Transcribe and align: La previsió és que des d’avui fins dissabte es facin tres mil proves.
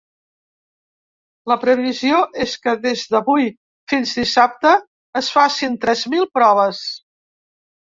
La 1.51 1.57
previsió 1.65 2.21
és 2.45 2.55
que 2.63 2.73
des 2.87 3.05
d’avui 3.13 3.47
fins 3.95 4.15
dissabte 4.23 4.73
es 5.23 5.31
facin 5.37 5.79
tres 5.87 6.05
mil 6.17 6.29
proves. 6.41 6.83